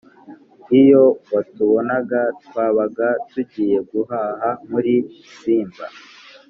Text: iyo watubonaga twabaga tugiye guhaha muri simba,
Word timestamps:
iyo 0.81 1.03
watubonaga 1.33 2.21
twabaga 2.45 3.07
tugiye 3.31 3.77
guhaha 3.91 4.49
muri 4.69 4.93
simba, 5.37 5.85